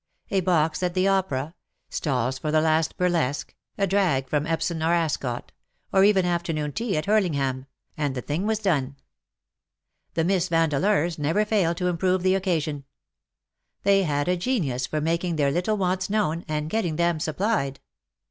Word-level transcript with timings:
A 0.31 0.39
box 0.39 0.81
at 0.81 0.95
the 0.95 1.07
Opera— 1.07 1.53
stalls 1.91 2.39
for 2.39 2.49
the 2.51 2.59
last 2.59 2.97
burlesque— 2.97 3.53
a 3.77 3.85
drag 3.85 4.27
for 4.27 4.37
Epsom 4.47 4.81
or 4.81 4.91
Ascot— 4.93 5.51
or 5.93 6.03
even 6.03 6.25
afternoon 6.25 6.71
tea 6.71 6.97
at 6.97 7.05
Hurlingham— 7.05 7.67
and 7.99 8.15
the 8.15 8.21
thing 8.23 8.47
was 8.47 8.57
done. 8.57 8.95
The 10.15 10.23
Miss 10.23 10.49
Vandeleurs 10.49 11.19
never 11.19 11.45
failed 11.45 11.77
to 11.77 11.87
im 11.87 11.99
prove 11.99 12.23
the 12.23 12.33
occasion. 12.33 12.85
They 13.83 14.01
had 14.01 14.27
a 14.27 14.35
genius 14.35 14.87
for 14.87 15.01
making 15.01 15.35
their 15.35 15.51
little 15.51 15.77
wants 15.77 16.09
known, 16.09 16.45
and 16.47 16.67
getting 16.67 16.95
them 16.95 17.19
supplied. 17.19 17.79